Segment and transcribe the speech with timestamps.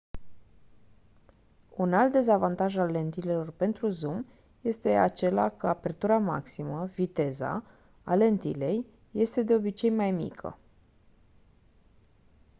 [1.85, 4.25] un alt dezavantaj al lentilelor pentru zoom
[4.61, 7.63] este acela că apertura maximă viteza
[8.03, 10.57] a lentilei este de obicei mai mică